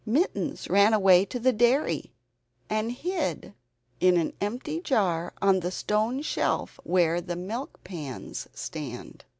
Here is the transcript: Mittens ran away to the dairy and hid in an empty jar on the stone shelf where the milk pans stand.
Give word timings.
Mittens 0.03 0.67
ran 0.67 0.95
away 0.95 1.25
to 1.25 1.37
the 1.39 1.53
dairy 1.53 2.11
and 2.71 2.91
hid 2.91 3.53
in 3.99 4.17
an 4.17 4.33
empty 4.41 4.79
jar 4.79 5.31
on 5.43 5.59
the 5.59 5.69
stone 5.69 6.23
shelf 6.23 6.79
where 6.83 7.21
the 7.21 7.35
milk 7.35 7.79
pans 7.83 8.47
stand. 8.51 9.25